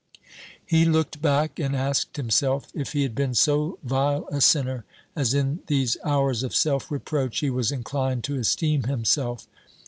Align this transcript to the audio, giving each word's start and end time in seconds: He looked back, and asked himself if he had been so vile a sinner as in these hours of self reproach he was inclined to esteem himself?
He 0.65 0.83
looked 0.85 1.21
back, 1.21 1.59
and 1.59 1.75
asked 1.75 2.17
himself 2.17 2.69
if 2.73 2.93
he 2.93 3.03
had 3.03 3.13
been 3.13 3.35
so 3.35 3.77
vile 3.83 4.27
a 4.31 4.41
sinner 4.41 4.83
as 5.15 5.35
in 5.35 5.59
these 5.67 5.95
hours 6.03 6.41
of 6.41 6.55
self 6.55 6.89
reproach 6.89 7.41
he 7.41 7.51
was 7.51 7.71
inclined 7.71 8.23
to 8.23 8.35
esteem 8.39 8.85
himself? 8.85 9.45